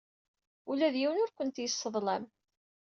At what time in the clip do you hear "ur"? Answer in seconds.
1.23-1.31